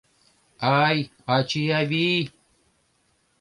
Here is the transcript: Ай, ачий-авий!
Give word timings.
Ай, 0.83 0.99
ачий-авий! 1.35 2.23